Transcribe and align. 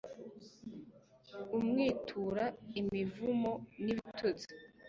umwitura 1.57 2.45
imivumo 2.79 3.51
n'ibitutsi 3.83 4.47